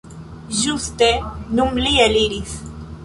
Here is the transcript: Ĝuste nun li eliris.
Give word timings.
Ĝuste 0.61 1.09
nun 1.59 1.79
li 1.85 1.93
eliris. 2.07 2.57